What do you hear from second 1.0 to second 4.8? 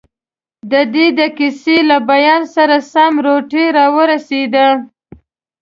د کیسې له بیان سره سم، روټۍ راورسېده.